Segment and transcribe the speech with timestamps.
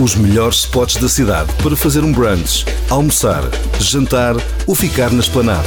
[0.00, 3.42] Os melhores spots da cidade para fazer um brunch, almoçar,
[3.80, 5.66] jantar ou ficar na esplanada.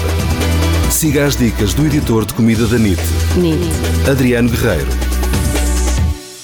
[0.90, 3.02] Siga as dicas do editor de comida da NIT,
[3.36, 4.10] NIT.
[4.10, 4.88] Adriano Guerreiro.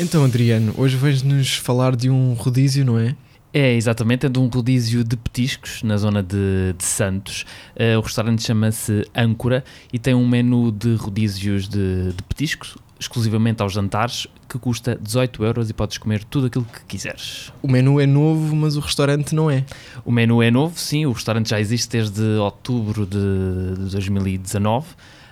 [0.02, 3.16] Então, Adriano, hoje vais-nos falar de um rodízio, não é?
[3.54, 7.46] É, exatamente, é de um rodízio de petiscos na zona de, de Santos.
[7.74, 9.64] Uh, o restaurante chama-se Âncora
[9.94, 15.44] e tem um menu de rodízios de, de petiscos, exclusivamente aos jantares, que custa 18
[15.44, 17.52] euros e podes comer tudo aquilo que quiseres.
[17.62, 19.66] O menu é novo, mas o restaurante não é.
[20.06, 24.86] O menu é novo, sim, o restaurante já existe desde outubro de, de 2019.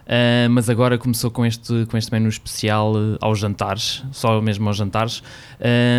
[0.06, 4.68] Uh, mas agora começou com este, com este menu especial uh, aos jantares, só mesmo
[4.68, 5.24] aos jantares.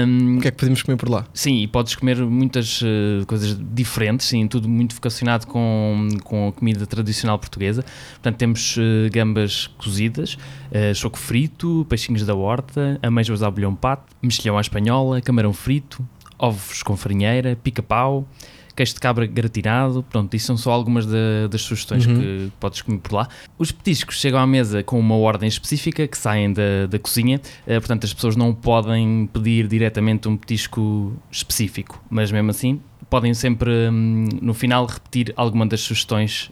[0.06, 1.27] Um, o que é que podemos comer por lá?
[1.34, 6.52] Sim, e podes comer muitas uh, coisas diferentes, sim, tudo muito vocacionado com, com a
[6.52, 7.84] comida tradicional portuguesa.
[8.12, 8.79] Portanto, temos
[9.12, 10.38] gambas cozidas,
[10.95, 16.07] choco frito, peixinhos da horta, amêijoas ao bolhão pato, mexilhão à espanhola, camarão frito,
[16.38, 18.27] ovos com farinheira, pica-pau
[18.76, 22.14] queijo de cabra gratinado, pronto, isso são só algumas das sugestões uhum.
[22.14, 23.28] que podes comer por lá.
[23.59, 27.70] Os petiscos chegam à mesa com uma ordem específica que saem da, da cozinha, uh,
[27.80, 33.70] portanto as pessoas não podem pedir diretamente um petisco específico, mas mesmo assim podem sempre
[33.88, 36.51] hum, no final repetir alguma das sugestões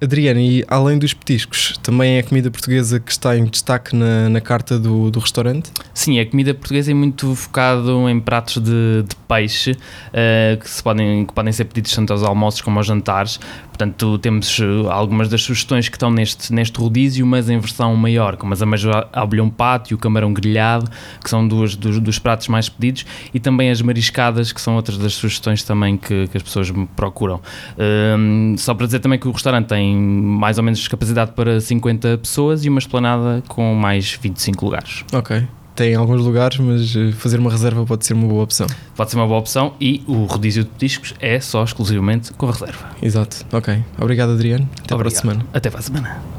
[0.00, 4.28] Adriana, e além dos petiscos, também é a comida portuguesa que está em destaque na,
[4.28, 5.72] na carta do, do restaurante?
[5.92, 11.26] Sim, a comida portuguesa é muito focado em pratos de, de peixe uh, que, podem,
[11.26, 13.40] que podem ser pedidos tanto aos almoços como aos jantares.
[13.78, 18.36] Portanto, temos eh, algumas das sugestões que estão neste, neste rodízio, mas em versão maior,
[18.36, 20.90] como as amas ao bolhão pato e o camarão grelhado,
[21.22, 24.98] que são duas dos, dos, pratos mais pedidos, e também as mariscadas, que são outras
[24.98, 27.40] das sugestões também que, que as pessoas procuram.
[28.18, 32.18] Um, só para dizer também que o restaurante tem mais ou menos capacidade para 50
[32.18, 35.04] pessoas e uma esplanada com mais 25 lugares.
[35.12, 35.46] Ok
[35.78, 38.66] tem alguns lugares, mas eh, fazer uma reserva pode ser uma boa opção.
[38.96, 42.90] Pode ser uma boa opção e o rodízio de discos é só exclusivamente com reserva.
[43.00, 43.84] Exato, ok.
[43.96, 44.68] Obrigado, Adriano.
[44.72, 44.98] Até Obrigado.
[44.98, 45.46] para a semana.
[45.54, 46.22] Até para a semana.